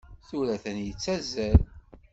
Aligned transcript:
Tura 0.27 0.51
atan 0.55 0.77
yettazzal. 0.85 1.61